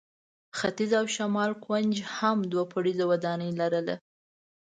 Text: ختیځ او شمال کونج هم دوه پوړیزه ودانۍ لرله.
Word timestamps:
ختیځ 0.57 0.91
او 0.99 1.05
شمال 1.15 1.51
کونج 1.65 1.93
هم 2.15 2.37
دوه 2.51 2.63
پوړیزه 2.71 3.05
ودانۍ 3.11 3.49
لرله. 3.59 3.95